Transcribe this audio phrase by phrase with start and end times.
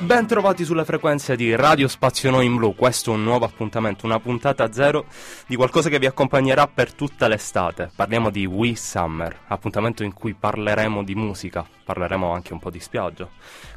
[0.00, 4.06] Ben trovati sulle frequenze di Radio Spazio Noi in Blu, questo è un nuovo appuntamento,
[4.06, 5.04] una puntata zero
[5.46, 7.90] di qualcosa che vi accompagnerà per tutta l'estate.
[7.94, 12.80] Parliamo di We Summer, appuntamento in cui parleremo di musica, parleremo anche un po' di
[12.80, 13.28] spiaggia.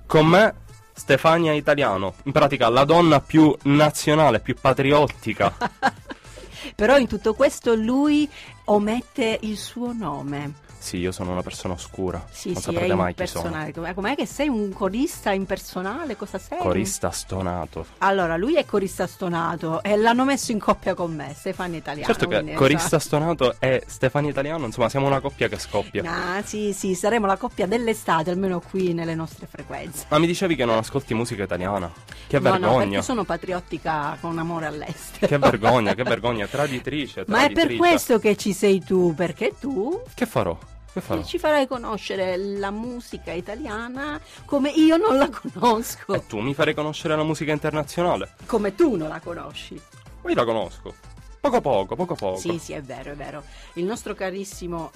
[0.05, 0.55] Con me
[0.93, 5.54] Stefania Italiano, in pratica la donna più nazionale, più patriottica.
[6.74, 8.29] Però in tutto questo lui
[8.65, 10.54] omette il suo nome.
[10.83, 12.25] Sì, io sono una persona oscura.
[12.29, 13.46] Sì, non sì, saprete mai chi sono.
[13.47, 13.93] impersonale.
[13.93, 16.18] Com'è, che sei un corista impersonale?
[16.18, 16.57] Cosa sei?
[16.57, 17.86] Corista stonato.
[18.00, 22.06] Allora, lui è corista stonato e l'hanno messo in coppia con me, Stefano Italiano.
[22.06, 26.04] Certo che quindi, corista stonato e Stefania Italiano, insomma, siamo una coppia che scoppia.
[26.06, 30.04] Ah, sì, sì, saremo la coppia dell'estate, almeno qui nelle nostre frequenze.
[30.09, 31.89] Ma mi dicevi che non ascolti musica italiana?
[32.28, 32.78] Che No, vergogna.
[32.89, 35.28] perché sono patriottica con amore all'estero.
[35.28, 37.78] Che vergogna, che vergogna, traditrice, Ma è per traditrice.
[37.78, 40.58] questo che ci sei tu, perché tu Che farò?
[40.94, 41.23] Che farò?
[41.23, 46.73] ci farai conoscere la musica italiana come io non la conosco, E tu mi farei
[46.76, 48.36] conoscere la musica internazionale?
[48.45, 49.80] come tu non la conosci.
[50.22, 50.94] Ma io la conosco.
[51.42, 52.38] Poco poco, poco poco.
[52.38, 53.44] Sì, sì, è vero, è vero.
[53.73, 54.92] Il nostro carissimo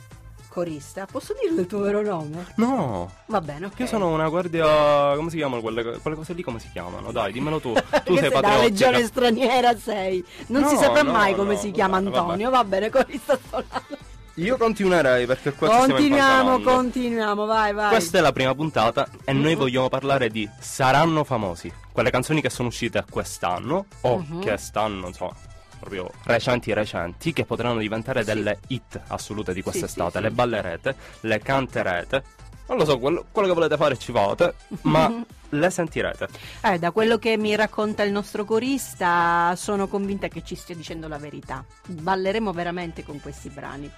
[0.50, 2.46] corista, posso dirlo il tuo vero nome?
[2.56, 3.80] No, Va bene, ok.
[3.80, 5.14] io sono una guardia.
[5.16, 6.42] come si chiamano quelle, quelle cose lì?
[6.44, 7.12] Come si chiamano?
[7.12, 7.74] Dai, dimmelo tu.
[8.06, 8.62] Tu sei da patriottica.
[8.92, 10.24] regione straniera sei.
[10.48, 12.50] Non si No, saprà no, mai come no, si chiama vabbè, Antonio.
[12.50, 13.97] Va bene, corista stonato.
[14.38, 17.90] Io continuerei perché qua Continuiamo, continuiamo, vai, vai.
[17.90, 19.58] Questa è la prima puntata e noi Mhm.
[19.58, 24.42] vogliamo parlare di Saranno famosi, quelle canzoni che sono uscite quest'anno o Mhm.
[24.42, 25.34] che stanno, insomma,
[25.80, 28.26] proprio recenti recenti, che potranno diventare Sì.
[28.28, 30.12] delle hit assolute di quest'estate.
[30.12, 30.24] sì, sì.
[30.24, 32.24] Le ballerete, le canterete.
[32.68, 35.10] Non lo so, quello, quello che volete fare ci fate, ma
[35.50, 36.28] le sentirete.
[36.62, 41.08] Eh, da quello che mi racconta il nostro corista, sono convinta che ci stia dicendo
[41.08, 41.64] la verità.
[41.88, 43.90] Balleremo veramente con questi brani.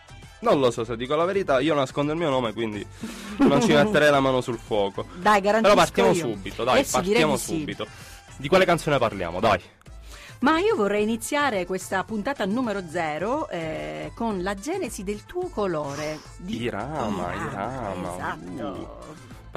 [0.41, 2.85] Non lo so se dico la verità, io nascondo il mio nome, quindi
[3.39, 5.05] non ci metterei la mano sul fuoco.
[5.15, 6.15] Dai, garantisco Però partiamo io.
[6.33, 7.45] subito, dai, Eh sì, partiamo di sì.
[7.59, 7.87] subito.
[8.37, 9.39] Di quale canzone parliamo?
[9.41, 9.61] Dai.
[10.39, 13.49] Ma io vorrei iniziare questa puntata numero zero
[14.15, 16.19] con la genesi del tuo colore.
[16.37, 18.13] Di Irama, Irama.
[18.13, 18.97] Esatto.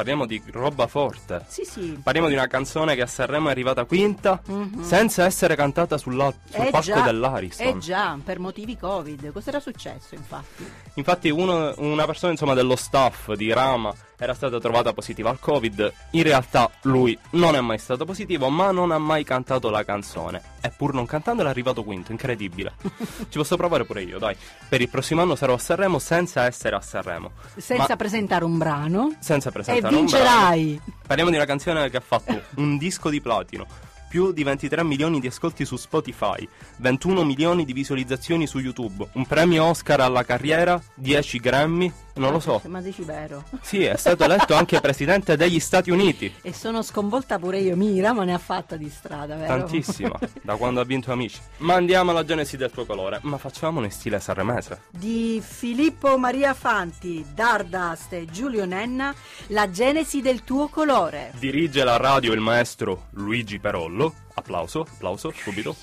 [0.02, 1.44] Parliamo di roba forte.
[1.46, 1.96] Sì, sì.
[2.02, 4.82] Parliamo di una canzone che a Sanremo è arrivata quinta Mhm.
[4.82, 7.66] senza essere cantata sulla- sul Eh palco dell'Ariston.
[7.68, 9.30] Eh già, per motivi Covid.
[9.30, 10.68] Cosa era successo, infatti?
[10.94, 15.93] Infatti uno- una persona insomma, dello staff di Rama era stata trovata positiva al Covid.
[16.10, 20.41] In realtà lui non è mai stato positivo, ma non ha mai cantato la canzone.
[20.60, 22.75] E pur non cantando è arrivato quinto, incredibile.
[23.28, 24.37] Ci posso provare pure io, dai.
[24.69, 27.32] Per il prossimo anno sarò a Sanremo senza essere a Sanremo.
[27.56, 29.16] Senza Ma- presentare un brano.
[29.19, 30.22] senza E presentare un brano.
[30.28, 30.81] vincerai.
[31.05, 33.66] Parliamo di una canzone che ha fatto un disco di platino,
[34.09, 39.27] più di 23 milioni di ascolti su Spotify, 21 milioni di visualizzazioni su YouTube, un
[39.27, 42.61] premio Oscar alla carriera, 10 Grammy, non lo so.
[42.67, 43.45] Ma dici vero.
[43.61, 46.33] Sì, è stato eletto anche presidente degli Stati Uniti.
[46.43, 49.59] E sono sconvolta pure io, Mira, ma ne ha fatta di strada, vero?
[49.59, 51.41] Tantissima, da quando ha vinto Amici.
[51.59, 54.83] Ma andiamo alla genesi del tuo colore, ma facciamolo in stile sanremese.
[54.91, 59.15] Di Filippo Maria Fanti, Dardast e Giulio Nenna,
[59.49, 61.33] la genesi del tuo colore.
[61.39, 64.15] Dirige la radio il maestro Luigi Perollo.
[64.34, 65.77] Applauso, applauso, subito.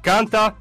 [0.00, 0.56] Canta!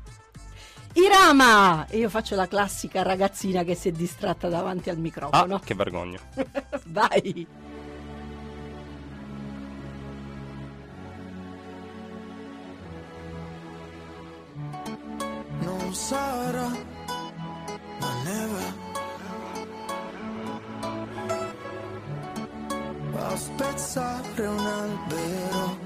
[0.94, 1.86] Irama!
[1.88, 5.60] E io faccio la classica ragazzina che si è distratta davanti al Ah, microfono.
[5.60, 6.20] che vergogna.
[6.88, 7.48] Vai!
[15.62, 16.70] non sarà
[18.00, 18.88] la neve
[23.18, 25.78] a spezzare un albero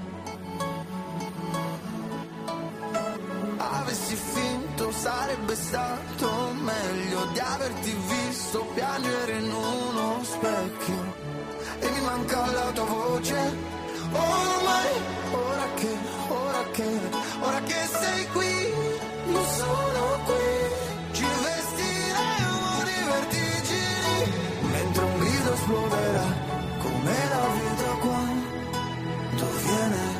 [3.58, 4.63] avessi finto
[5.00, 11.14] sarebbe stato meglio di averti visto piangere in uno specchio.
[11.80, 13.72] E mi manca la tua voce.
[14.12, 14.92] Ormai
[15.32, 15.96] ora che
[16.28, 17.00] ora che
[17.40, 18.54] ora che sei qui
[19.32, 21.12] io sono qui.
[21.12, 24.32] Ci vestiremo di vertigini.
[24.70, 26.26] Mentre un grido esploderà
[26.78, 30.13] come la vita quando viene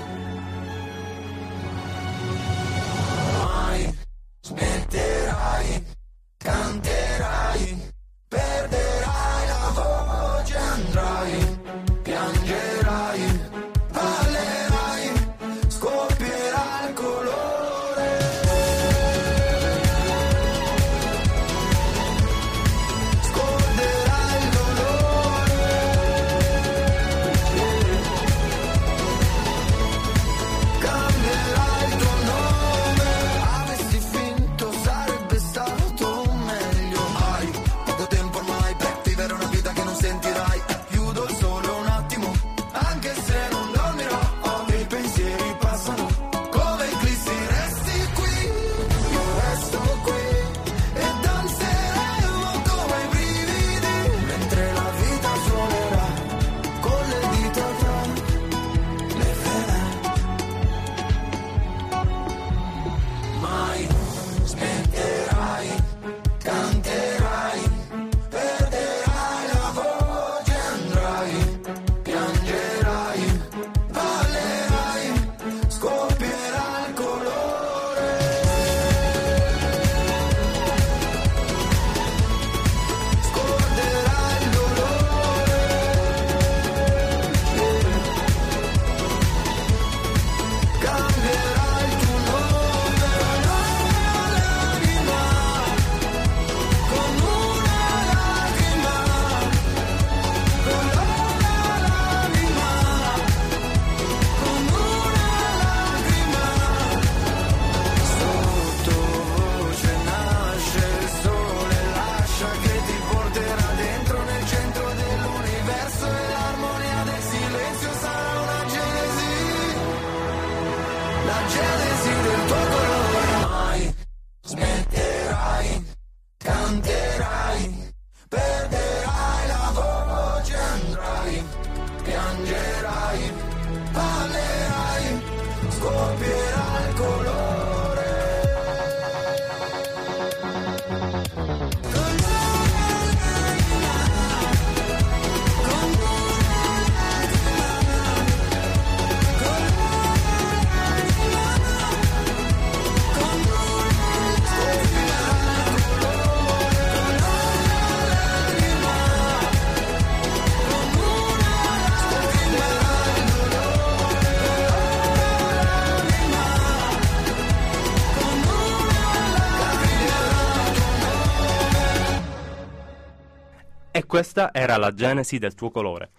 [174.15, 176.11] questa era la genesi del tuo colore.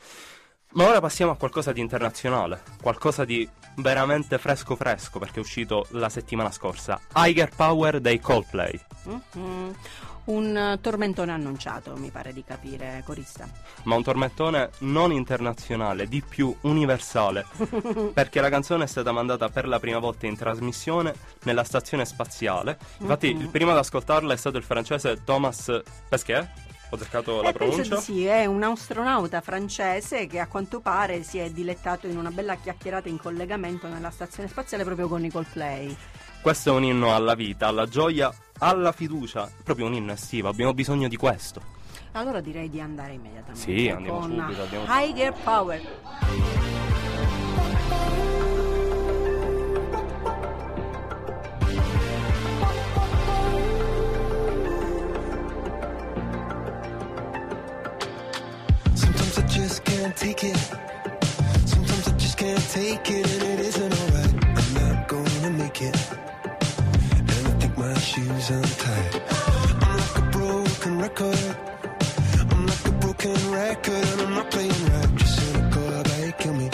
[0.74, 3.47] Ma ora passiamo a qualcosa di internazionale, qualcosa di
[3.77, 7.00] veramente fresco fresco perché è uscito la settimana scorsa.
[7.15, 8.77] Higher Power dei Coldplay.
[9.03, 9.75] Mhm.
[10.25, 13.47] Un eh, tormentone annunciato, mi pare di capire, corista.
[13.83, 17.45] ma un tormentone non internazionale, di più universale,
[18.12, 21.13] perché la canzone è stata mandata per la prima volta in trasmissione
[21.44, 22.77] nella stazione spaziale.
[22.97, 26.74] Infatti, il primo ad ascoltarla è stato il francese Thomas Pesquet.
[26.89, 27.97] Ho cercato la Eh, pronuncia.
[27.97, 32.55] sì, è un astronauta francese che a quanto pare si è dilettato in una bella
[32.55, 35.95] chiacchierata in collegamento nella stazione spaziale proprio con i Coldplay.
[36.41, 39.49] Questo è un inno alla vita, alla gioia, alla fiducia.
[39.63, 40.47] Proprio un inno estivo.
[40.47, 41.73] Abbiamo bisogno di questo.
[42.11, 45.81] Allora direi di andare immediatamente Sì, andiamo con subito, andiamo Higher Power.
[60.15, 60.57] Take it.
[61.65, 64.33] Sometimes I just can't take it, and it isn't alright.
[64.59, 65.95] I'm not gonna make it.
[67.12, 69.21] And I think my shoes untied.
[69.81, 71.57] I'm like a broken record.
[72.51, 75.16] I'm like a broken record, and I'm not playing right.
[75.16, 76.69] Just cynical, how they kill me.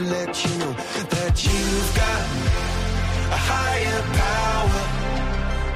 [0.00, 0.72] To let you know
[1.14, 2.24] that you've got
[3.36, 4.82] a higher power.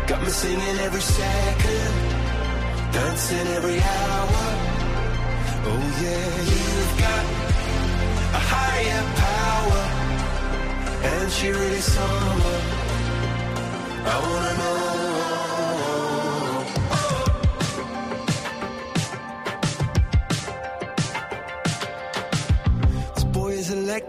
[0.07, 1.93] Got me singing every second,
[2.93, 4.45] dancing every hour.
[5.71, 7.25] Oh yeah, you've got
[8.41, 9.83] a higher power.
[11.11, 12.65] And she really someone
[14.07, 14.94] I wanna know.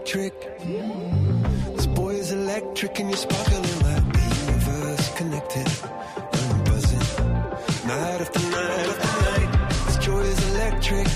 [0.06, 0.58] Electric.
[1.74, 5.66] This boy is electric, and you're sparkling like the universe connected.
[6.32, 7.06] I'm buzzing,
[7.88, 9.50] night after night after night.
[9.86, 11.08] This joy is electric.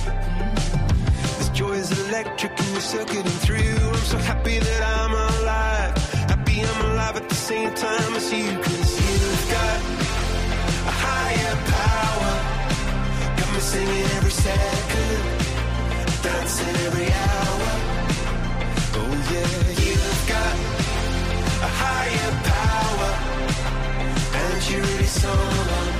[1.39, 3.59] This joy is electric, and you're circuiting through.
[3.59, 5.97] I'm so happy that I'm alive.
[6.29, 9.79] Happy I'm alive at the same time as you, cause you've got
[10.91, 12.33] a higher power.
[13.39, 15.23] Got me singing every second,
[16.23, 17.90] dancing every hour.
[19.33, 19.47] Yeah,
[19.87, 20.55] you've got
[21.63, 23.13] a higher power,
[24.35, 26.00] and you're really someone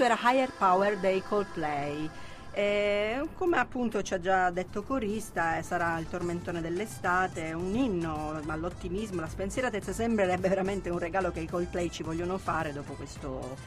[0.00, 2.08] Questo era Higher Power dei Coldplay.
[2.52, 8.40] E come appunto ci ha già detto Corista, eh, sarà il tormentone dell'estate, un inno
[8.46, 9.92] all'ottimismo, alla spensieratezza.
[9.92, 13.58] Sembrerebbe veramente un regalo che i Coldplay ci vogliono fare dopo questo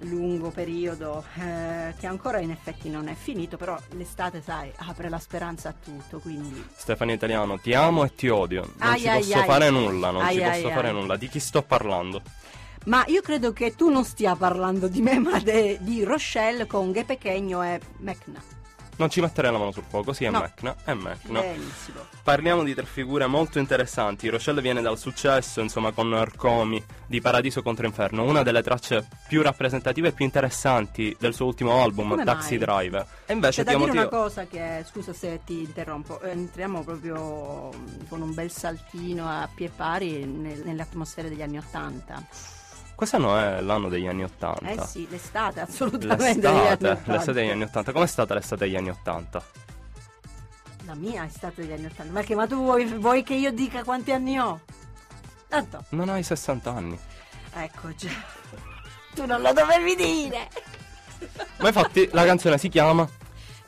[0.00, 5.18] lungo periodo eh, che ancora in effetti non è finito, però l'estate, sai, apre la
[5.18, 8.62] speranza a tutto, quindi Stefano Italiano, ti amo e ti odio.
[8.78, 9.44] Non Ai, ci ai, posso ai.
[9.44, 11.16] fare nulla, non ci posso fare nulla.
[11.16, 12.22] Di chi sto parlando?
[12.86, 16.92] Ma io credo che tu non stia parlando di me, ma de- di Rochelle con
[16.92, 18.40] Ghe Pechegno e Mecna.
[18.98, 20.40] Non ci metterei la mano sul fuoco, sì, è No.
[20.40, 21.40] Mecna, è Mecna.
[21.40, 21.98] Benissimo.
[22.22, 24.28] Parliamo di tre figure molto interessanti.
[24.28, 29.42] Rochelle viene dal successo, insomma, con Arcomi di Paradiso contro Inferno, una delle tracce più
[29.42, 32.64] rappresentative e più interessanti del suo ultimo album, Come Taxi mai?
[32.64, 33.06] Driver.
[33.26, 36.82] E invece C'è da dire una motivo- cosa che, scusa se ti interrompo, eh, entriamo
[36.82, 42.22] proprio mm, con un bel saltino a pie pari nel- nelle atmosfere degli anni Ottanta.
[42.96, 44.66] Quest'anno è l'anno degli anni Ottanta.
[44.68, 47.12] Eh sì, l'estate assolutamente L'estate, 80.
[47.12, 47.92] l'estate degli anni Ottanta.
[47.92, 49.42] Com'è stata l'estate degli anni Ottanta?
[50.86, 52.10] La mia è stata degli anni Ottanta.
[52.12, 54.60] Ma che ma tu vuoi, vuoi che io dica quanti anni ho?
[55.48, 56.98] Tanto, Non hai 60 anni.
[57.54, 58.08] ecco già.
[59.14, 60.48] Tu non lo dovevi dire.
[61.58, 63.06] Ma infatti la canzone si chiama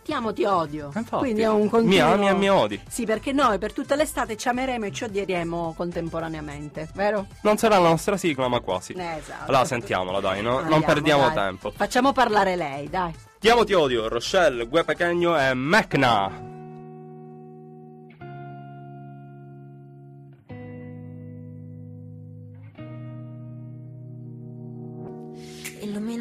[0.09, 0.87] Ti amo, ti odio.
[0.95, 1.17] Infatti.
[1.19, 1.95] Quindi è un continuo...
[1.95, 2.81] Mi ami e mi odi.
[2.89, 7.27] Sì, perché noi per tutta l'estate ci ameremo e ci odieremo contemporaneamente, vero?
[7.43, 8.95] Non sarà la nostra sigla, ma quasi.
[8.95, 9.51] Eh, esatto.
[9.51, 10.53] Allora sentiamola, dai, no?
[10.53, 11.35] non Andiamo, perdiamo dai.
[11.35, 11.73] tempo.
[11.77, 13.13] Facciamo parlare lei, dai.
[13.39, 16.57] Ti amo, ti odio, Rochelle, Gue Pechegno e Mecna.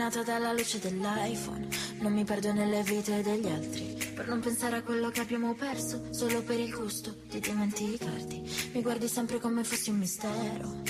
[0.08, 1.68] Illuminato dalla luce dell'iPhone,
[2.00, 4.14] non mi perdo nelle vite degli altri.
[4.16, 8.72] Per non pensare a quello che abbiamo perso, solo per il gusto di dimenticarti.
[8.74, 10.82] Mi guardi sempre come fossi un mistero.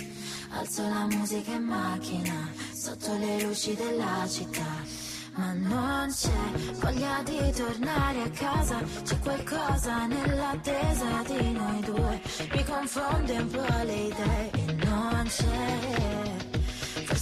[0.50, 4.86] Alzo la musica in macchina, sotto le luci della città.
[5.34, 12.22] Ma non c'è voglia di tornare a casa, c'è qualcosa nell'attesa di noi due.
[12.54, 16.57] Mi confonde un po' le idee e non c'è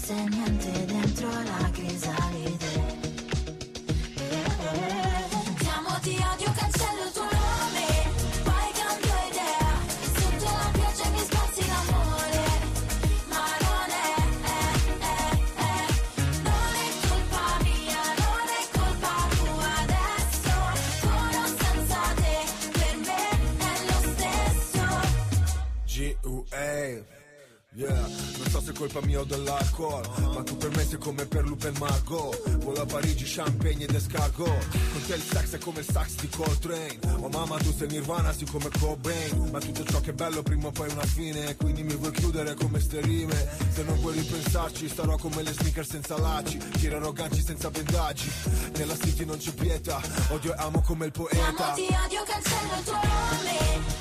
[0.06, 2.65] forse niente dentro la crisalide.
[28.56, 30.02] So se è colpa mia o dell'alcol
[30.34, 32.58] Ma tu per me sei come per Lupe e Margot.
[32.64, 34.48] Volo a Parigi, champagne ed escargot.
[34.48, 37.00] Con te il sex è come il sax di Coltrane.
[37.20, 39.50] Oh mamma tu sei Nirvana, sì come Cobain.
[39.52, 42.54] Ma tutto ciò che è bello prima o poi una fine Quindi mi vuoi chiudere
[42.54, 43.36] come ste rime.
[43.74, 46.58] Se non vuoi ripensarci starò come le sneaker senza lacci.
[46.58, 48.30] Tirerò ganci senza bendaggi
[48.78, 50.00] Nella city non c'è pietà.
[50.30, 53.95] Odio e amo come il Ti amo, poeta ti odio, cancello il tuo nome,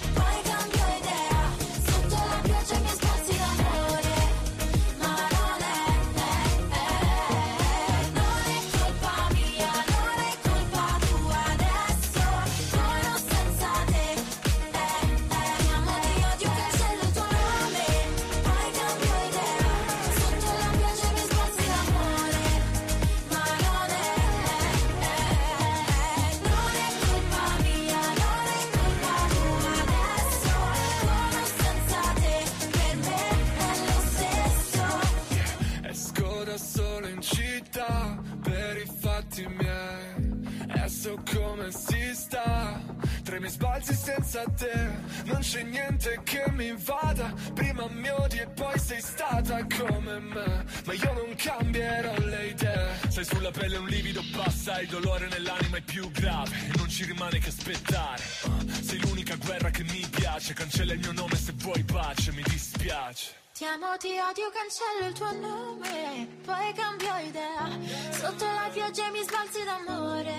[45.25, 47.33] Non c'è niente che mi invada.
[47.55, 50.65] Prima mi odi e poi sei stata come me.
[50.85, 52.93] Ma io non cambierò le idee.
[53.09, 56.51] Sei sulla pelle un livido passa Il dolore nell'anima è più grave.
[56.73, 58.23] E non ci rimane che aspettare.
[58.45, 60.53] Uh, Sei l'unica guerra che mi piace.
[60.55, 63.43] Cancella il mio nome se vuoi pace Mi dispiace.
[63.55, 67.71] Ti amo, ti odio, cancello il tuo nome, poi cambio idea.
[68.11, 70.35] Sotto la pioggia mi sbalzi d'amore,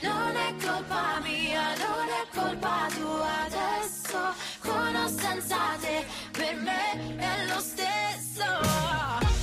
[0.00, 4.18] Non è colpa mia, non è colpa tua adesso.
[4.60, 9.35] Con o senza te, per me è lo stesso.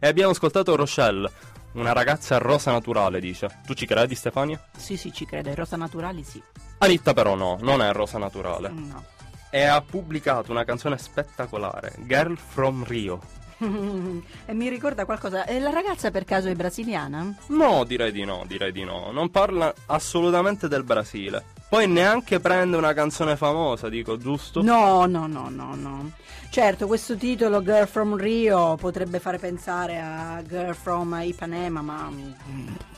[0.00, 1.30] E abbiamo ascoltato Rochelle,
[1.72, 3.60] una ragazza rosa naturale, dice.
[3.66, 4.62] Tu ci credi, Stefania?
[4.76, 5.54] Sì, sì, ci crede.
[5.54, 6.42] Rosa Naturali sì.
[6.78, 8.68] Anitta però no, non è rosa naturale.
[8.68, 9.04] No.
[9.50, 13.20] E ha pubblicato una canzone spettacolare, Girl from Rio.
[13.60, 15.44] E mi ricorda qualcosa.
[15.44, 17.34] E la ragazza per caso è brasiliana?
[17.48, 19.10] No, direi di no, direi di no.
[19.10, 21.44] Non parla assolutamente del Brasile.
[21.68, 24.62] Poi neanche prende una canzone famosa, dico, giusto?
[24.62, 26.10] No, no, no, no, no.
[26.50, 32.10] Certo, questo titolo Girl from Rio potrebbe fare pensare a Girl from Ipanema, ma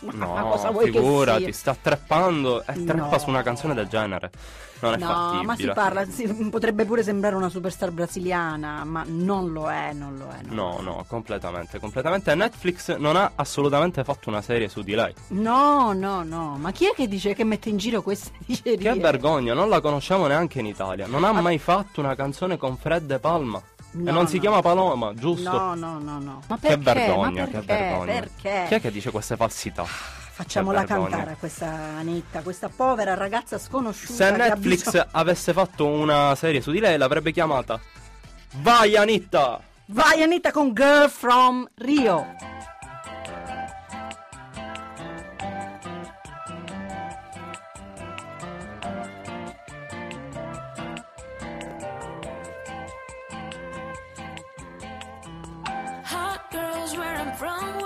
[0.01, 3.19] ma cosa No, vuoi figurati, sta treppando e treppa No.
[3.19, 4.31] su una canzone del genere.
[4.81, 5.45] Non è No, fattibile.
[5.47, 10.17] ma si parla, si- potrebbe pure sembrare una superstar brasiliana, ma non lo è, non
[10.17, 10.39] lo è.
[10.53, 12.35] No, no, completamente, completamente.
[12.35, 15.13] Netflix non ha assolutamente fatto una serie su di lei.
[15.29, 18.93] No, no, no, ma chi è che dice che mette in giro queste dicerie?
[18.93, 21.07] Che vergogna, non la conosciamo neanche in Italia.
[21.07, 23.59] Non ha mai fatto una canzone con Fred De Palma.
[23.59, 24.41] e No, non si no.
[24.43, 25.51] chiama Paloma, giusto?
[25.51, 26.41] No, no, no, no.
[26.47, 26.83] Ma Che perché?
[27.07, 27.67] vergogna, Ma che perché?
[27.67, 28.13] vergogna.
[28.13, 28.65] Perché?
[28.69, 29.85] Chi è che dice queste falsità?
[30.43, 31.09] Facciamola vergogna.
[31.09, 31.67] cantare a questa
[31.99, 34.13] Anitta, questa povera ragazza sconosciuta.
[34.15, 37.79] Se Netflix bisogno- avesse fatto una serie su di lei, l'avrebbe chiamata
[38.57, 39.61] Vai Anitta!
[39.87, 42.27] Vai Anitta con Girl from Rio.
[56.05, 57.80] Hot girls where I'm from,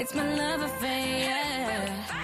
[0.00, 2.19] It's my love affair.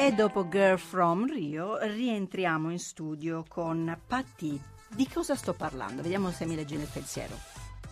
[0.00, 4.58] E dopo Girl from Rio rientriamo in studio con Patti.
[4.88, 6.00] Di cosa sto parlando?
[6.00, 7.34] Vediamo se mi leggi nel pensiero.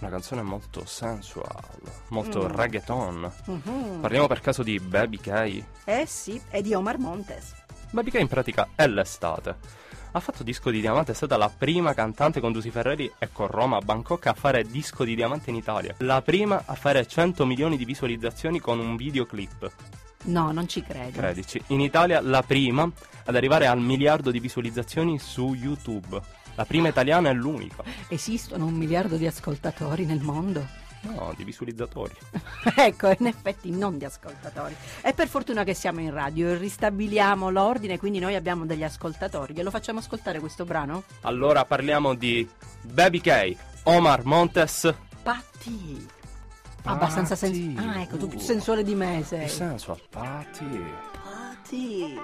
[0.00, 1.62] Una canzone molto sensual,
[2.08, 2.52] molto Mm.
[2.56, 3.32] reggaeton.
[3.44, 3.98] Mhm.
[4.00, 5.62] Parliamo per caso di Baby K.
[5.84, 7.54] Eh sì, è di Omar Montes.
[7.90, 9.56] Baby K in pratica è l'estate.
[10.12, 13.48] Ha fatto disco di diamante, è stata la prima cantante con Dusi Ferreri e con
[13.48, 15.94] Roma a Bangkok a fare disco di diamante in Italia.
[15.98, 19.70] La prima a fare 100 milioni di visualizzazioni con un videoclip.
[20.24, 21.18] No, non ci credo.
[21.18, 21.62] Credici.
[21.68, 22.90] In Italia la prima
[23.24, 26.20] ad arrivare al miliardo di visualizzazioni su YouTube.
[26.54, 27.84] La prima italiana e l'unica.
[28.08, 30.66] Esistono un miliardo di ascoltatori nel mondo?
[31.02, 32.14] No, di visualizzatori.
[32.76, 34.74] ecco, in effetti non di ascoltatori.
[35.02, 39.54] E per fortuna che siamo in radio e ristabiliamo l'ordine, quindi noi abbiamo degli ascoltatori.
[39.54, 41.04] Glielo facciamo ascoltare questo brano?
[41.22, 42.48] Allora parliamo di
[42.82, 44.92] Baby K, Omar Montes.
[45.22, 46.16] Patti.
[46.84, 47.88] Abbastanza sensuale.
[47.88, 49.40] Ah, ecco, tu più sensuale di me sei.
[49.40, 50.64] Che senso ha Patti?
[51.22, 52.18] Patti.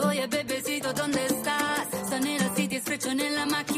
[0.00, 1.88] Oye, bebecito, ¿dónde estás?
[2.06, 3.77] Sto nella city e sfreccio nella macchina.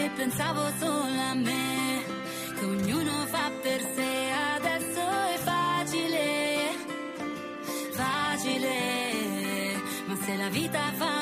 [0.00, 2.02] Perché pensavo solo a me,
[2.58, 5.00] che ognuno fa per sé, adesso
[5.34, 6.70] è facile,
[7.92, 11.19] facile, ma se la vita fa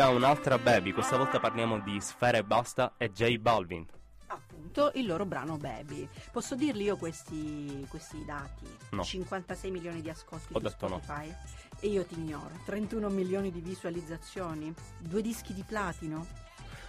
[0.00, 3.86] a un'altra baby, questa volta parliamo di Sfera e Basta e J Balvin.
[4.28, 6.08] Appunto, il loro brano Baby.
[6.30, 8.64] Posso dirli io questi, questi dati?
[8.90, 9.02] No.
[9.02, 11.00] 56 milioni di ascolti Ho su detto no.
[11.02, 11.34] Spotify.
[11.80, 12.50] E io ti ignoro.
[12.64, 14.72] 31 milioni di visualizzazioni.
[14.98, 16.26] Due dischi di platino.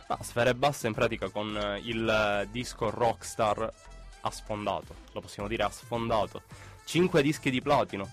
[0.07, 3.73] Ma Sfera e Basta in pratica con eh, il eh, disco Rockstar
[4.21, 6.43] ha sfondato, lo possiamo dire ha sfondato.
[6.85, 8.09] 5 dischi di platino.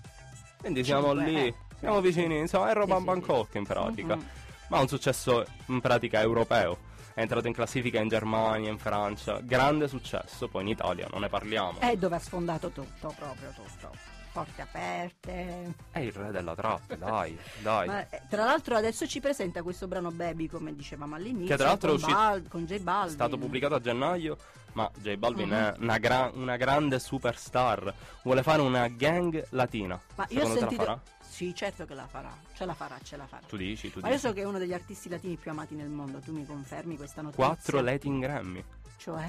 [0.58, 1.54] Quindi siamo Cinque, lì, eh.
[1.78, 4.16] siamo vicini, insomma è roba Sì, sì, Bangkok in pratica.
[4.16, 4.26] Mhm.
[4.68, 6.78] Ma un successo in pratica europeo.
[7.14, 9.40] È entrato in classifica in Germania, in Francia.
[9.40, 11.80] Grande successo, poi in Italia non ne parliamo.
[11.80, 14.17] È dove ha sfondato tutto, proprio tutto.
[14.38, 15.74] Porte aperte.
[15.90, 17.88] È il re della trap, dai, dai.
[17.88, 21.48] Ma, eh, tra l'altro adesso ci presenta questo brano Baby, come dicevamo all'inizio.
[21.48, 23.12] Che tra l'altro è con, uscito- Bal- con J È Balvin.
[23.14, 24.36] stato pubblicato a gennaio,
[24.74, 27.92] Ma J Balvin è una, gra- una grande superstar.
[28.22, 30.00] Vuole fare una gang latina.
[30.14, 30.84] Ma io ho Secondo te la sentito.
[30.84, 31.00] farà?
[31.28, 32.32] Sì, certo che la farà.
[32.54, 33.42] Ce la farà, ce la farà.
[33.48, 34.26] Tu dici, tu Ma io dici.
[34.28, 36.20] so che è uno degli artisti latini più amati nel mondo.
[36.20, 37.44] Tu mi confermi questa notizia?
[37.44, 38.62] Quattro Latin Grammy.
[38.98, 39.26] Cioè?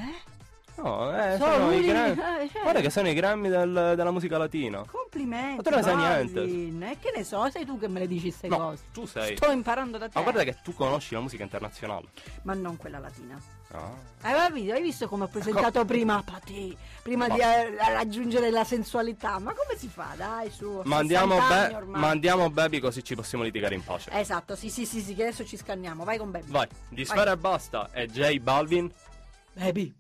[0.81, 2.11] No, eh, Sono sono i Grammy.
[2.43, 4.83] eh, cioè- Guarda che sono i Grammy del- della musica latina.
[4.89, 5.55] Complimenti.
[5.57, 6.89] Ma tu non ne sai niente.
[6.91, 8.83] E che ne so, sei tu che me le dici queste No, cose.
[8.93, 9.35] tu sei.
[9.35, 10.11] Sto imparando da te.
[10.15, 12.07] Ma guarda che tu conosci la musica internazionale.
[12.43, 13.37] Ma non quella latina.
[13.71, 13.91] Ah.
[14.21, 14.73] Hai capito?
[14.73, 16.75] Hai visto come ho presentato prima Pati?
[17.03, 19.37] Prima Ma- di eh, raggiungere la sensualità.
[19.37, 20.13] Ma come si fa?
[20.15, 20.81] Dai, su.
[20.83, 21.37] 60 anni
[21.69, 22.01] Be- ormai.
[22.01, 24.09] mandiamo Baby così ci possiamo litigare in pace.
[24.13, 26.03] Esatto, sì, sì, sì, sì, che adesso ci scanniamo.
[26.03, 26.49] Vai con Baby.
[26.49, 27.89] Vai, di Sfera e basta.
[27.93, 28.91] E J Balvin.
[29.53, 29.93] Baby.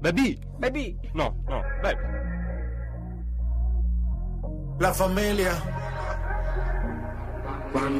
[0.00, 0.38] Baby!
[0.58, 0.98] Baby.
[1.12, 2.00] No, no, Baby.
[4.78, 5.54] La famiglia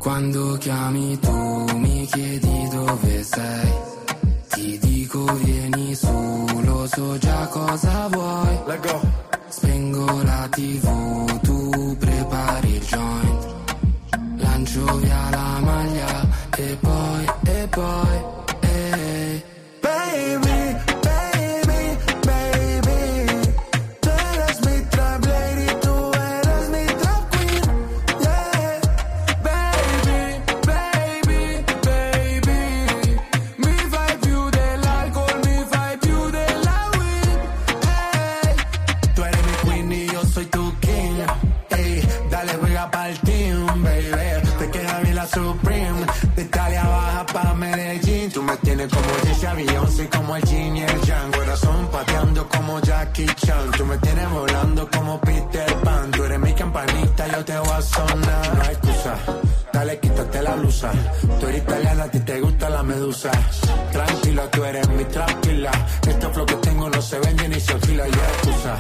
[0.01, 3.73] Quando chiami tu mi chiedi dove sei
[4.49, 9.01] Ti dico vieni su, lo so già cosa vuoi Let go
[9.49, 13.47] Spengo la tv, tu prepari il joint
[14.37, 18.10] Lancio via la maglia e poi, e poi,
[53.27, 56.11] Jackie Tú me tienes volando como Peter Pan.
[56.11, 58.57] Tú eres mi campanita, yo te voy a sonar.
[58.57, 59.15] No hay excusa.
[59.73, 60.93] Dale, quítate la blusa.
[61.41, 63.31] Tú eres italiana, a ti te gusta la medusa.
[63.93, 65.71] Tranquila, tú eres mi tranquila.
[66.07, 68.77] Este flow que tengo no se vende ni se alquila Y excusa.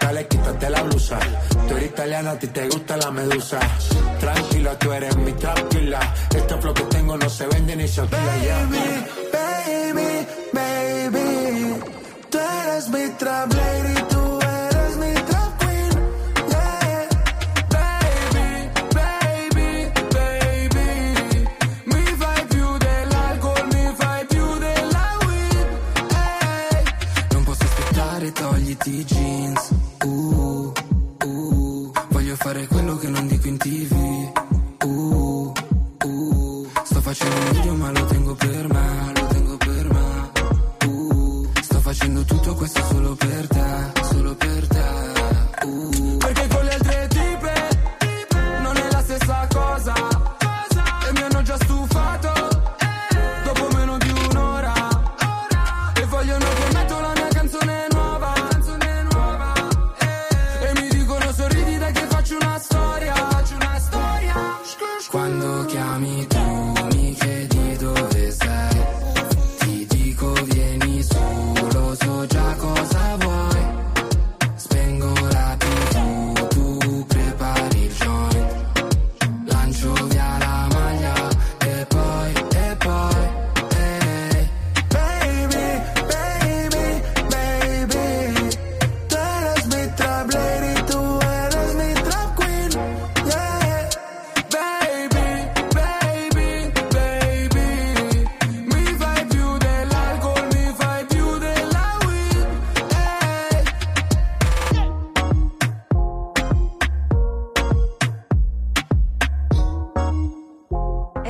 [0.00, 1.18] Dale, quítate la blusa.
[1.68, 3.58] Tú eres italiana, a ti te gusta la medusa.
[4.20, 6.14] Tranquila, tú eres mi tranquila.
[6.34, 9.27] Este flow que tengo no se vende ni se alquila
[12.78, 14.17] Let's be trap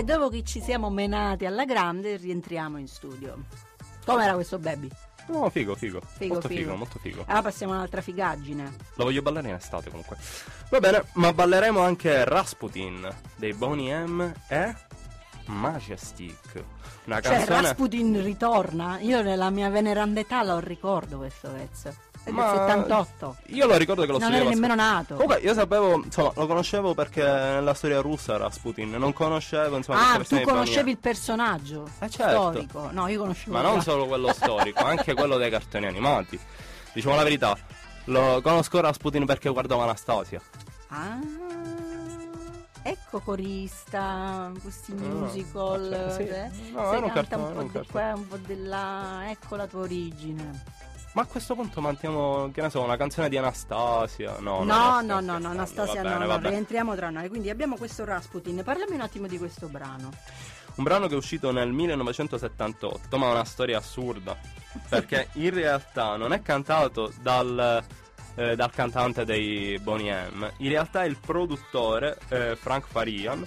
[0.08, 3.44] dopo che ci siamo menati alla grande, rientriamo in studio.
[4.06, 4.88] Com'era questo baby?
[5.26, 6.00] No, figo, figo.
[6.16, 6.60] Figo, molto figo.
[6.60, 6.76] figo.
[6.76, 7.24] molto figo.
[7.26, 8.74] Ah, passiamo a un'altra figaggine.
[8.94, 10.16] Lo voglio ballare in estate comunque.
[10.70, 14.74] Va bene, ma balleremo anche Rasputin dei Boney M e
[15.44, 16.64] Majestic.
[17.04, 17.60] Una Cioè, canzone.
[17.60, 18.98] Rasputin ritorna.
[19.00, 22.07] Io nella mia veneranda età lo ricordo questo pezzo.
[22.30, 23.36] Ma 78.
[23.46, 25.14] Io lo ricordo che lo Non studiavo eri a nemmeno nato.
[25.14, 30.18] Comunque io sapevo, insomma, lo conoscevo perché nella storia russa Rasputin, non conoscevo, insomma, Ah,
[30.24, 32.50] tu conoscevi il personaggio Eh, certo.
[32.50, 32.88] storico.
[32.92, 33.52] No, io conoscevo.
[33.56, 36.38] Ma non la- solo quello storico, anche quello dei cartoni animati.
[36.92, 37.56] Diciamo la verità,
[38.04, 40.40] lo conosco Rasputin perché guardavo Anastasia.
[40.88, 41.18] Ah,
[42.82, 46.12] ecco corista, questi Ah, musical.
[46.16, 46.62] cioè, sì.
[46.68, 46.72] eh?
[46.72, 49.30] No, era un cartone, un era po' un di qua, un po' di là.
[49.30, 50.64] Ecco la tua origine.
[51.18, 54.36] Ma a questo punto mantiamo, che ne so, una canzone di Anastasia.
[54.38, 57.28] No, No, no, no, sto no, no, Anastasia bene, no, no, rientriamo tra noi.
[57.28, 58.62] Quindi abbiamo questo Rasputin.
[58.62, 60.12] Parlami un attimo di questo brano.
[60.76, 64.36] Un brano che è uscito nel 1978, ma ha una storia assurda.
[64.88, 67.82] Perché in realtà non è cantato dal,
[68.36, 70.48] eh, dal cantante dei Boney M.
[70.58, 73.44] In realtà è il produttore, eh, Frank Farian,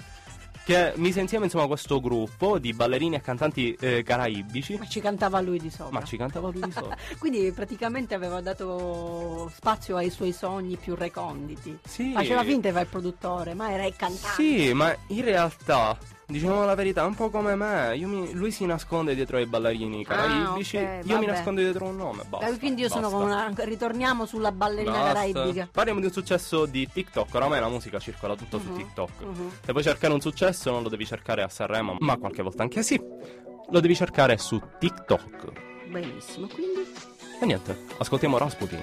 [0.64, 4.78] che mise insieme insomma questo gruppo di ballerini e cantanti eh, caraibici.
[4.78, 6.00] Ma ci cantava lui di sopra.
[6.00, 6.96] Ma ci cantava lui di sopra.
[7.18, 11.78] Quindi praticamente aveva dato spazio ai suoi sogni più reconditi.
[11.86, 12.12] Sì.
[12.14, 14.42] Faceva finta di fare il produttore, ma era il cantante.
[14.42, 15.98] Sì, ma in realtà,
[16.32, 17.96] diciamo la verità, un po' come me.
[17.98, 21.96] Mi- lui si nasconde dietro ai ballerini caraibici, Ah, ok, io mi nascondo dietro un
[21.98, 22.24] nome.
[22.28, 22.48] Basta.
[22.48, 23.18] Eh, Quindi io sono basta.
[23.18, 23.54] come una.
[23.56, 25.14] Ritorniamo sulla ballerina Basta.
[25.14, 25.70] caraibica.
[25.72, 27.34] Parliamo di un successo di TikTok.
[27.36, 29.10] Oramai la musica circola tutto su Mhm, TikTok.
[29.22, 29.50] mhm.
[29.66, 32.82] Se vuoi cercare un successo, non lo devi cercare a Sanremo, ma qualche volta anche
[32.84, 33.00] sì.
[33.70, 35.88] Lo devi cercare su TikTok.
[35.90, 36.86] Benissimo, quindi.
[37.42, 38.80] E niente, ascoltiamo Rasputin.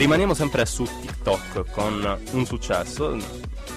[0.00, 3.16] Rimaniamo sempre su TikTok con un successo.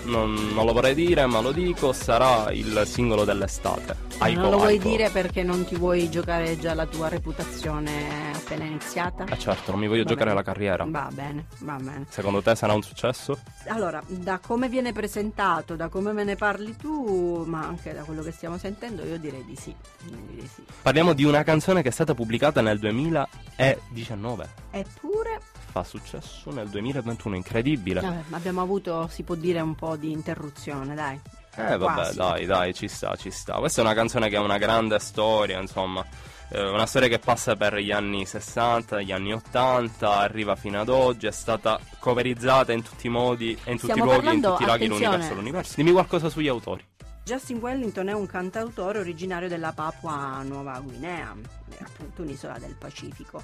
[0.06, 3.96] Non, non lo vorrei dire, ma lo dico, sarà il singolo dell'estate.
[4.18, 4.90] Aiko non lo vuoi Aiko.
[4.90, 9.24] dire perché non ti vuoi giocare già la tua reputazione appena iniziata?
[9.26, 10.40] Eh certo, non mi voglio Va giocare bene.
[10.42, 10.86] la carriera.
[10.88, 12.06] Va bene, va bene.
[12.10, 13.40] Secondo te sarà un successo?
[13.68, 18.24] Allora, da come viene presentato, da come me ne parli tu, ma anche da quello
[18.24, 19.70] che stiamo sentendo, io direi di sì.
[19.70, 20.64] Io direi di sì.
[20.82, 24.50] Parliamo di una canzone che è stata pubblicata nel 2019.
[24.72, 25.40] Eppure,
[25.74, 28.00] Fa successo nel 2021, incredibile.
[28.00, 31.20] vabbè, abbiamo avuto, si può dire, un po' di interruzione, dai.
[31.56, 32.16] Eh vabbè, Quasi.
[32.16, 33.56] dai, dai, ci sta, ci sta.
[33.56, 36.06] Questa è una canzone che ha una grande storia, insomma.
[36.50, 40.90] Eh, una storia che passa per gli anni 60, gli anni 80, arriva fino ad
[40.90, 44.42] oggi, è stata coverizzata in tutti i modi e in tutti Stiamo i luoghi, in
[44.44, 45.06] tutti i laghi, attenzione.
[45.08, 45.74] l'universo, l'universo.
[45.78, 46.86] Dimmi qualcosa sugli autori.
[47.26, 51.34] Justin Wellington è un cantautore originario della Papua Nuova Guinea,
[51.80, 53.42] appunto un'isola del Pacifico.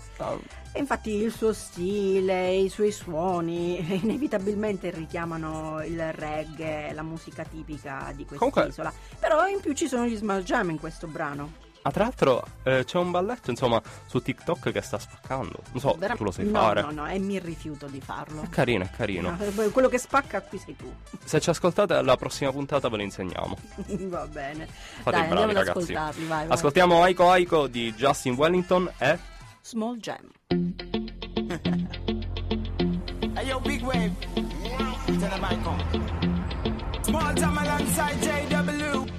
[0.73, 8.11] E infatti il suo stile, i suoi suoni inevitabilmente richiamano il reggae, la musica tipica
[8.13, 8.91] di questa Comunque-.
[9.17, 11.67] Però in più ci sono gli Small Jam in questo brano.
[11.81, 15.59] Ah, tra l'altro eh, c'è un balletto, insomma, su TikTok che sta spaccando.
[15.71, 16.81] Non so, Vera- tu lo sai no, fare.
[16.81, 18.41] No, no, e mi rifiuto di farlo.
[18.41, 19.29] È carino, è carino.
[19.31, 20.93] No, eh, quello che spacca qui sei tu.
[21.23, 23.57] Se ci ascoltate alla prossima puntata ve lo insegniamo.
[23.87, 24.67] Va bene.
[24.67, 25.91] Fate Dai, i bravi andiamo ad ragazzi.
[25.93, 26.55] ascoltarli, vai, vai.
[26.57, 29.17] Ascoltiamo Aiko Aiko di Justin Wellington e
[29.61, 30.27] Small Jam.
[33.35, 34.11] Hey yo, big wave.
[35.05, 37.03] Tell the mic on.
[37.03, 39.18] Small time alongside JW.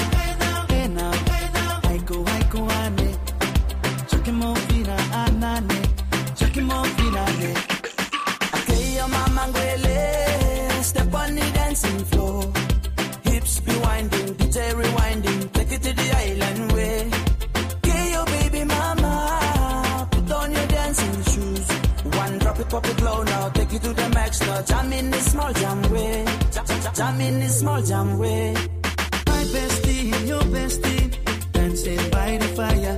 [22.71, 23.49] Now.
[23.49, 24.61] Take it to the max now.
[24.61, 26.25] Jam in this small jam way.
[26.95, 28.53] Jam, in this small jam way.
[28.53, 32.97] My bestie your bestie dancing by the fire.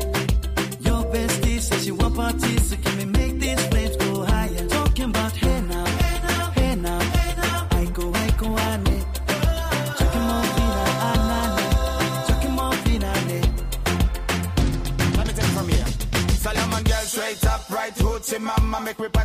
[0.82, 3.06] Your bestie says she want parties, so can we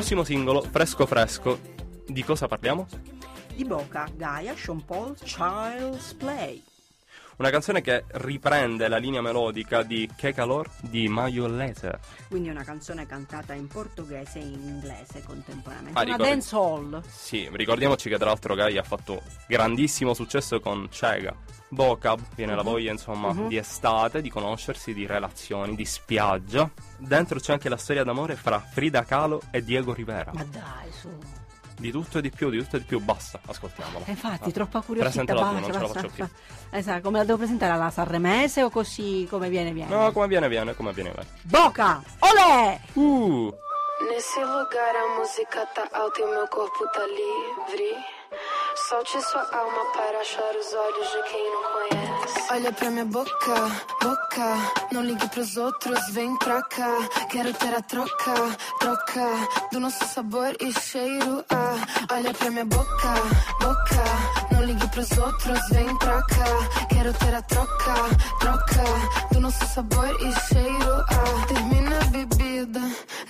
[0.00, 1.60] prossimo singolo, fresco fresco.
[2.06, 2.86] Di cosa parliamo?
[3.54, 6.62] Di Boca, Gaia, Sean Paul, Child's Play.
[7.40, 11.98] Una canzone che riprende la linea melodica di Che Calor di Maio Laser.
[12.28, 15.98] Quindi una canzone cantata in portoghese e in inglese contemporaneamente.
[15.98, 17.02] Ah, una ricordi- dance hall.
[17.08, 21.34] Sì, ricordiamoci che tra l'altro Gai ha fatto grandissimo successo con Cega.
[21.70, 26.70] Bocab, viene la voglia insomma di estate, di conoscersi, di relazioni, di spiaggia.
[26.98, 30.30] Dentro c'è anche la storia d'amore fra Frida Kahlo e Diego Rivera.
[30.34, 31.08] Ma dai, su.
[31.80, 34.04] Di tutto e di più, di tutto e di più, basta, ascoltiamola.
[34.04, 34.52] Eh, Infatti, Ah.
[34.52, 35.24] troppa curiosità.
[35.32, 36.28] Basta, non ce la basta, faccio più.
[36.70, 39.94] Esatto, come la devo presentare alla Sanremese o così come viene viene?
[39.94, 41.26] No, come viene, viene, come viene, viene.
[41.42, 42.02] Boca!
[42.18, 42.78] Olè!
[42.94, 43.50] Uh!
[44.10, 47.90] Nesse lugar a música tá alta e o meu corpo tá livre.
[48.88, 52.19] Solte sua alma para achar os olhos de quem não conhece.
[52.50, 53.54] Olha pra minha boca,
[54.02, 54.56] boca.
[54.92, 57.08] Não ligue pros outros, vem pra cá.
[57.30, 58.34] Quero ter a troca,
[58.80, 59.26] troca.
[59.72, 61.44] Do nosso sabor e cheiro.
[61.50, 61.76] Ah,
[62.12, 63.14] olha pra minha boca,
[63.60, 64.04] boca.
[64.52, 66.86] Não ligue pros outros, vem pra cá.
[66.88, 67.94] Quero ter a troca,
[68.40, 68.84] troca.
[69.32, 71.04] Do nosso sabor e cheiro.
[71.08, 72.80] Ah, termina a bebida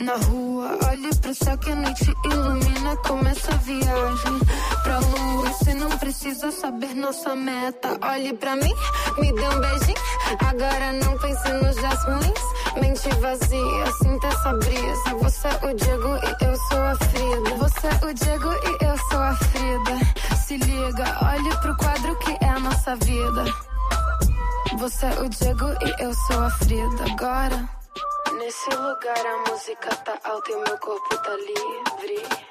[0.00, 0.78] na rua.
[0.88, 2.96] Olhe pro céu que a noite ilumina.
[3.06, 4.40] Começa a viagem
[4.82, 5.50] pra lua.
[5.50, 7.98] Você não precisa saber nossa meta.
[8.02, 8.72] Olhe pra mim,
[9.18, 10.00] me dê um beijinho.
[10.40, 12.40] Agora não pense nos jasmins.
[12.80, 15.14] Mente vazia, sinta essa brisa.
[15.20, 17.56] Você é o Diego e eu sou a Frida.
[17.56, 20.36] Você é o Diego e eu sou a Frida.
[20.36, 23.44] Se liga, olhe pro quadro que é a nossa vida.
[24.78, 27.04] Você é o Diego e eu sou a Frida.
[27.12, 27.68] Agora.
[28.38, 32.49] Nesse lugar a música tá alta e meu corpo tá livre.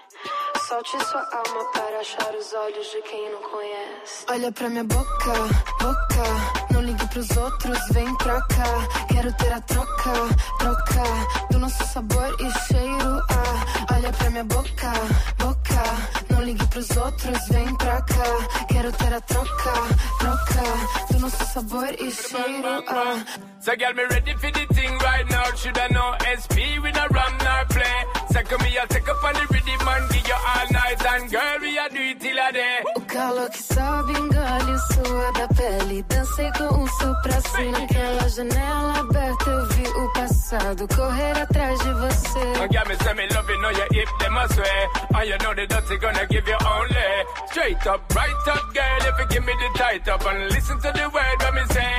[0.70, 4.24] Solte sua alma para achar os olhos de quem não conhece.
[4.30, 5.34] Olha pra minha boca,
[5.82, 6.72] boca.
[6.72, 9.08] Não ligue pros outros, vem pra cá.
[9.12, 10.14] Quero ter a troca,
[10.60, 11.48] troca.
[11.50, 13.20] Do nosso sabor e cheiro.
[13.32, 14.94] Ah, olha pra minha boca,
[15.40, 16.29] boca.
[16.40, 18.66] Não ligue pros outros, vem pra cá.
[18.70, 19.74] Quero ter a troca,
[20.20, 21.12] troca.
[21.12, 22.86] Do nosso sabor e cheiro.
[22.88, 23.26] Ah.
[23.60, 25.44] So girl, me ready for the thing right now.
[25.58, 26.80] Should I know SP?
[26.82, 28.06] We not run nor play.
[28.32, 31.06] Second me, I'll take up on the rhythm and give you all night.
[31.12, 32.78] And girl, we a do it till a day.
[32.96, 36.04] O calor que sobe, engole o suor da pele.
[36.04, 37.80] Dancei com o sol pra cima.
[37.80, 42.40] Naquela janela aberta eu vi o passado correr atrás de você.
[42.64, 44.88] Oh, girl, me say me love you, know you hip them a sway.
[45.16, 47.10] And you know the dirty gonna give you only.
[47.52, 50.26] Straight up, right up, girl, if you give me the tight up.
[50.26, 51.96] And listen to the word me say.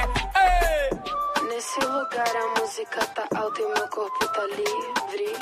[1.49, 5.37] Nesse lugar a música tá alta e meu corpo tá livre.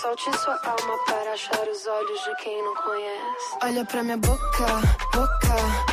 [0.00, 3.56] Solte sua alma para achar os olhos de quem não conhece.
[3.62, 4.66] Olha pra minha boca,
[5.14, 5.91] boca.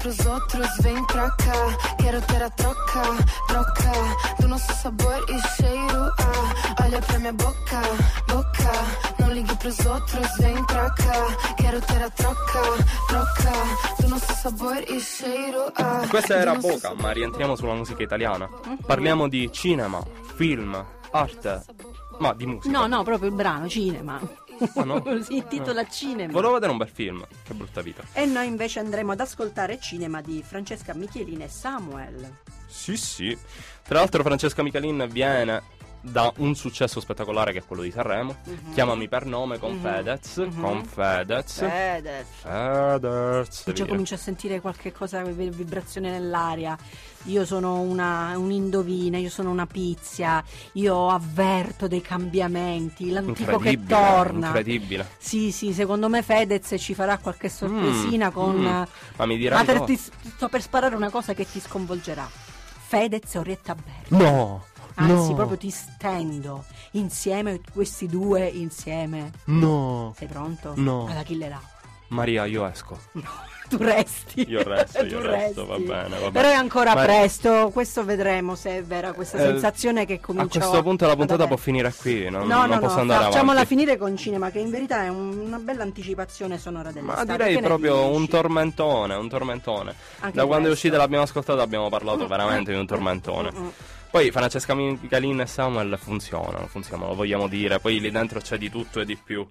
[0.00, 1.96] Pros outros, vem pra cá.
[2.00, 3.02] Quero ter a troca,
[3.48, 3.92] troca.
[4.40, 6.12] Do nosso sabor e cheiro.
[6.18, 7.80] Ah, olha pra minha boca,
[8.28, 8.72] boca.
[9.18, 11.54] Não ligue pros outros, vem pra cá.
[11.56, 12.60] Quero ter a troca,
[13.08, 13.52] troca.
[14.00, 15.72] Do nosso sabor e cheiro.
[15.74, 18.48] Ah, Questa era Boca, ma rientriamo sulla musica italiana.
[18.86, 20.00] Parliamo di cinema,
[20.36, 20.80] film,
[21.10, 21.64] arte,
[22.20, 22.70] ma di musica.
[22.78, 24.20] No, no, proprio il brano, cinema.
[24.74, 25.02] Ah, no?
[25.22, 26.32] si intitola Cinema.
[26.32, 28.02] Volevo vedere un bel film, che brutta vita.
[28.12, 32.36] E noi invece andremo ad ascoltare Cinema di Francesca Michelin e Samuel.
[32.66, 33.36] Sì, sì.
[33.82, 35.62] Tra l'altro Francesca Michalin viene
[36.00, 38.36] da un successo spettacolare che è quello di Sanremo.
[38.44, 38.72] Mhm.
[38.72, 39.80] Chiamami per nome con Mhm.
[39.80, 40.36] Fedez.
[40.36, 40.60] Mhm.
[40.60, 41.58] Con Fedez.
[41.58, 42.26] Fedez.
[42.42, 43.72] Fedez.
[43.72, 46.76] Già comincio a sentire qualche cosa, vi- vibrazione nell'aria.
[47.24, 50.42] Io sono una, un'indovina, io sono una pizia,
[50.72, 54.46] io avverto dei cambiamenti, l'antico che torna.
[54.46, 55.08] Incredibile.
[55.18, 58.56] Sì, sì, secondo me Fedez ci farà qualche sorpresina Mm, con...
[58.56, 58.82] mm.
[59.16, 62.28] Ma mi dirai Ma ti, ti sto per sparare una cosa che ti sconvolgerà.
[62.86, 64.16] Fedez e Orietta Berti.
[64.16, 64.64] No!
[65.00, 69.30] Anzi, no, proprio ti stendo insieme, questi due insieme.
[69.44, 70.14] No!
[70.16, 70.72] Sei pronto?
[70.76, 71.06] No.
[71.08, 71.60] Alla killerà.
[72.08, 72.98] Maria, io esco.
[73.68, 74.48] Tu resti.
[74.48, 75.84] Io resto, io Tu resto, resti.
[75.84, 76.30] va bene, va bene.
[76.30, 80.58] Però è ancora Ma- presto, questo vedremo se è vera questa Eh, sensazione che comincia
[80.58, 83.24] A questo punto la puntata può finire qui, non, No, non no, posso no, andare
[83.24, 83.68] facciamola avanti.
[83.68, 87.26] finire con cinema, che in verità è un- una bella anticipazione sonora dell'estate.
[87.26, 89.94] Ma direi proprio un tormentone, un tormentone.
[90.20, 90.72] Anche da quando è questo.
[90.72, 93.52] uscita e l'abbiamo ascoltata abbiamo parlato veramente di un tormentone.
[93.52, 93.68] Mm, mm.
[94.10, 97.78] Poi Francesca Michalin e Samuel funzionano, funzionano, lo vogliamo dire.
[97.78, 99.46] Poi lì dentro c'è di tutto e di più.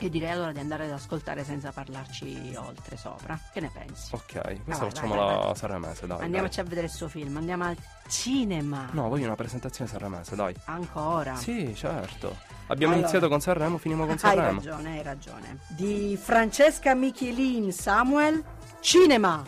[0.00, 3.36] E direi allora di andare ad ascoltare senza parlarci oltre sopra.
[3.52, 4.14] Che ne pensi?
[4.14, 5.56] Ok, questa vai, facciamo vai, la vai.
[5.56, 6.22] Sanremese, dai.
[6.22, 7.76] Andiamoci a vedere il suo film, andiamo al
[8.06, 8.84] cinema.
[8.86, 8.94] dai.
[8.94, 10.54] No, voglio una presentazione Sanremese, dai.
[10.66, 11.34] Ancora.
[11.34, 12.36] Sì, certo.
[12.68, 13.08] Abbiamo Allora.
[13.08, 14.60] iniziato con Sanremo, finimo con Hai Sanremo.
[14.60, 15.58] ragione, hai ragione.
[15.66, 18.44] Di Francesca Michelin, Samuel,
[18.78, 19.42] cinema.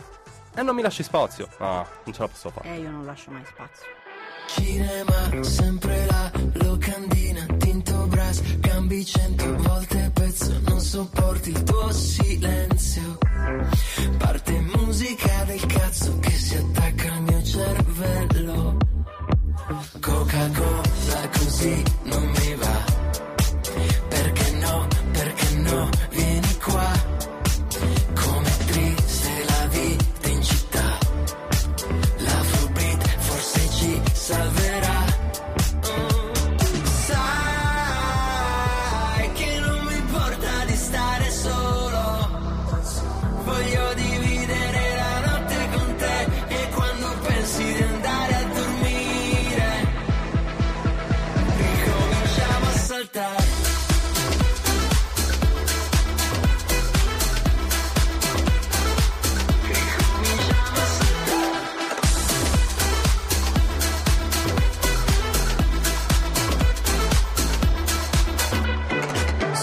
[0.53, 1.47] E non mi lasci spazio.
[1.59, 2.67] Ah, non ce la posso fare.
[2.67, 3.87] E io non lascio mai spazio.
[4.55, 6.31] Cinema, sempre la
[6.63, 13.17] locandina, tinto brass, cambi cento volte pezzo, non sopporti il tuo silenzio.
[14.17, 16.80] Parte musica del cazzo che si attacca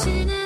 [0.09, 0.38] dancing.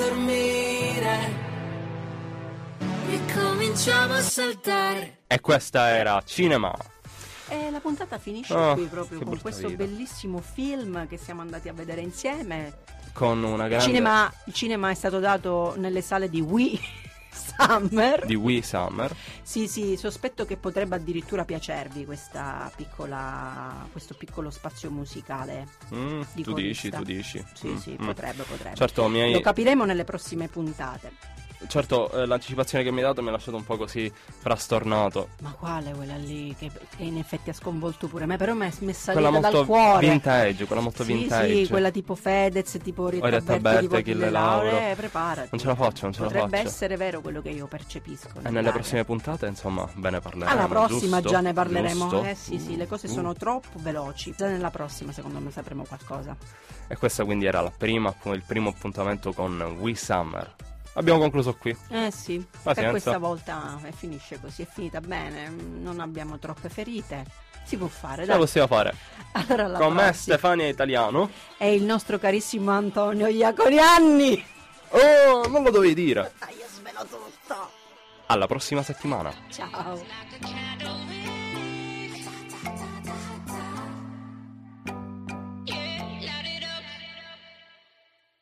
[0.00, 1.18] Dormire,
[3.06, 5.18] ricominciamo a saltare.
[5.26, 6.74] E questa era Cinema.
[7.48, 9.84] E la puntata finisce Oh, qui proprio con questo vita.
[9.84, 12.78] bellissimo film che siamo andati a vedere insieme.
[13.12, 13.84] Con una grande.
[13.84, 16.80] cinema, il cinema è stato dato nelle sale di Wii
[17.32, 18.26] Summer.
[18.26, 19.14] Di Wii Summer.
[19.42, 25.66] Sì, sì, sospetto che potrebbe addirittura piacervi questa piccola, questo piccolo spazio musicale.
[25.94, 26.96] Mm, di tu dici, corista.
[26.98, 27.44] tu dici.
[27.54, 28.04] Sì, Mm, sì, mm.
[28.06, 28.76] potrebbe, potrebbe.
[28.76, 31.12] Certo, mi hai- Lo capiremo nelle prossime puntate.
[31.68, 35.28] Certo, eh, l'anticipazione che mi hai dato mi ha lasciato un po' così frastornato.
[35.42, 38.70] Ma quale quella lì che, che in effetti ha sconvolto pure me, però mi è
[38.70, 40.08] salita Quella dal molto cuore.
[40.08, 41.64] vintage, quella molto sì, vintage.
[41.64, 44.30] Sì, quella tipo Fedez, tipo Rita Orietta Berti, tipo Lauro.
[44.64, 44.78] Lauro.
[44.78, 45.48] Eh, preparati.
[45.50, 46.68] Non ce la faccio, non ce la Potrebbe faccio.
[46.68, 48.28] essere vero quello che io percepisco.
[48.28, 48.72] E nelle nell'aria.
[48.72, 50.50] prossime puntate, insomma, ve ne parleremo.
[50.50, 51.28] Alla prossima giusto?
[51.36, 52.08] già ne parleremo.
[52.08, 52.24] Giusto?
[52.24, 53.10] Eh sì, sì, le cose Uh.
[53.12, 54.34] sono troppo veloci.
[54.36, 56.36] Già nella prossima, secondo me, sapremo qualcosa.
[56.88, 60.54] E questa quindi era la prima, il primo appuntamento con We Summer.
[60.94, 61.76] Abbiamo concluso qui.
[61.88, 62.80] Eh sì, Pazienza.
[62.80, 67.24] per questa volta eh, finisce così, è finita bene, non abbiamo troppe ferite.
[67.64, 68.34] Si può fare, dai.
[68.34, 68.94] la possiamo fare.
[69.32, 70.12] Allora, alla Con me prossima.
[70.36, 71.30] Stefania Italiano.
[71.56, 74.44] E il nostro carissimo Antonio Iaconianni.
[74.88, 76.32] Oh, non lo dovevi dire.
[76.38, 77.70] Dai, io svelo tutto.
[78.26, 79.32] Alla prossima settimana.
[79.50, 80.02] Ciao.